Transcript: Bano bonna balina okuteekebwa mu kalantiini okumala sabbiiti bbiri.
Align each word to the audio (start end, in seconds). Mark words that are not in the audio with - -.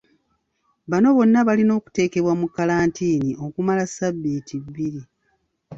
Bano 0.91 1.07
bonna 1.17 1.39
balina 1.47 1.71
okuteekebwa 1.79 2.33
mu 2.39 2.47
kalantiini 2.55 3.31
okumala 3.45 3.83
sabbiiti 3.87 4.55
bbiri. 4.65 5.01